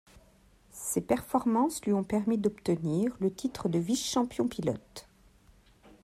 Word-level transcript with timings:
Ses 0.71 1.01
performances 1.01 1.79
lui 1.85 1.93
ont 1.93 2.03
permis 2.03 2.39
d'obtenir 2.39 3.15
le 3.19 3.31
titre 3.31 3.69
de 3.69 3.77
Vice-champion 3.77 4.47
pilote. 4.47 5.07